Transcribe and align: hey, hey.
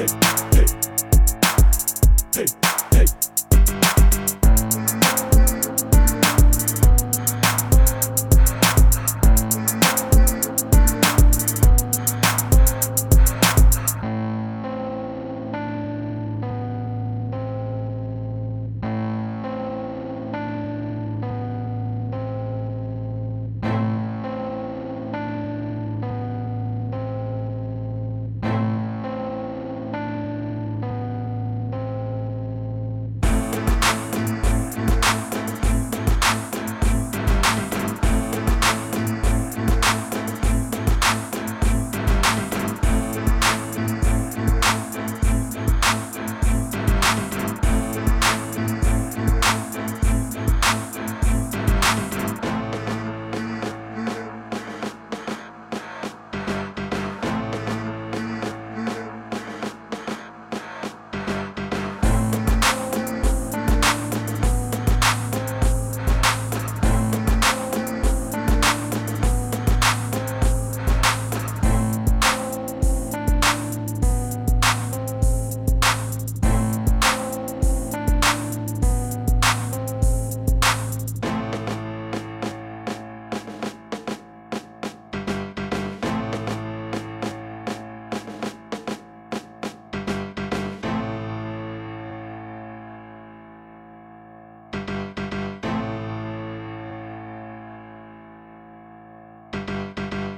hey, 0.00 0.66
hey. 2.34 2.69